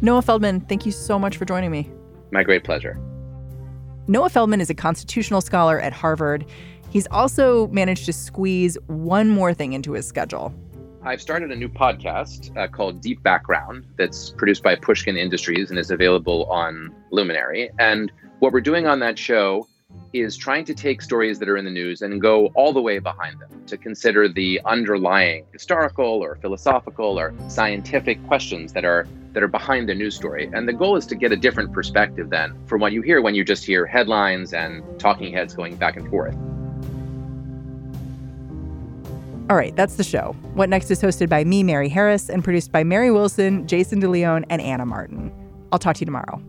Noah 0.00 0.22
Feldman, 0.22 0.60
thank 0.60 0.84
you 0.84 0.92
so 0.92 1.18
much 1.18 1.36
for 1.36 1.44
joining 1.44 1.70
me. 1.70 1.90
My 2.30 2.42
great 2.42 2.64
pleasure. 2.64 2.98
Noah 4.06 4.28
Feldman 4.28 4.60
is 4.60 4.68
a 4.68 4.74
constitutional 4.74 5.40
scholar 5.40 5.80
at 5.80 5.92
Harvard. 5.92 6.44
He's 6.90 7.06
also 7.10 7.68
managed 7.68 8.04
to 8.06 8.12
squeeze 8.12 8.76
one 8.86 9.30
more 9.30 9.54
thing 9.54 9.72
into 9.72 9.92
his 9.92 10.06
schedule. 10.06 10.54
I've 11.02 11.20
started 11.20 11.50
a 11.50 11.56
new 11.56 11.68
podcast 11.68 12.56
uh, 12.56 12.68
called 12.68 13.00
Deep 13.00 13.22
Background 13.22 13.86
that's 13.96 14.30
produced 14.30 14.62
by 14.62 14.74
Pushkin 14.76 15.16
Industries 15.16 15.70
and 15.70 15.78
is 15.78 15.90
available 15.90 16.44
on 16.46 16.94
Luminary. 17.10 17.70
And 17.78 18.12
what 18.38 18.52
we're 18.52 18.60
doing 18.60 18.86
on 18.86 19.00
that 19.00 19.18
show 19.18 19.66
is 20.14 20.36
trying 20.36 20.64
to 20.64 20.74
take 20.74 21.02
stories 21.02 21.38
that 21.40 21.48
are 21.48 21.56
in 21.56 21.64
the 21.64 21.70
news 21.70 22.02
and 22.02 22.20
go 22.20 22.46
all 22.54 22.72
the 22.72 22.80
way 22.80 23.00
behind 23.00 23.40
them 23.40 23.50
to 23.66 23.76
consider 23.76 24.28
the 24.28 24.60
underlying 24.64 25.44
historical 25.52 26.04
or 26.22 26.36
philosophical 26.36 27.18
or 27.18 27.34
scientific 27.48 28.24
questions 28.26 28.72
that 28.72 28.84
are 28.84 29.06
that 29.32 29.42
are 29.42 29.48
behind 29.48 29.88
the 29.88 29.94
news 29.94 30.14
story. 30.14 30.48
And 30.52 30.68
the 30.68 30.72
goal 30.72 30.96
is 30.96 31.06
to 31.06 31.16
get 31.16 31.32
a 31.32 31.36
different 31.36 31.72
perspective 31.72 32.30
than 32.30 32.56
from 32.66 32.80
what 32.80 32.92
you 32.92 33.02
hear 33.02 33.20
when 33.20 33.34
you 33.34 33.44
just 33.44 33.64
hear 33.64 33.84
headlines 33.84 34.54
and 34.54 34.84
talking 35.00 35.32
heads 35.32 35.54
going 35.54 35.74
back 35.74 35.96
and 35.96 36.08
forth. 36.08 36.36
All 39.50 39.56
right, 39.56 39.74
that's 39.74 39.96
the 39.96 40.04
show. 40.04 40.36
What 40.54 40.68
Next 40.68 40.90
is 40.90 41.02
hosted 41.02 41.28
by 41.28 41.42
me, 41.44 41.64
Mary 41.64 41.88
Harris, 41.88 42.30
and 42.30 42.42
produced 42.42 42.70
by 42.70 42.84
Mary 42.84 43.10
Wilson, 43.10 43.66
Jason 43.66 44.00
DeLeon, 44.00 44.44
and 44.48 44.62
Anna 44.62 44.86
Martin. 44.86 45.32
I'll 45.72 45.78
talk 45.80 45.96
to 45.96 46.00
you 46.00 46.06
tomorrow. 46.06 46.40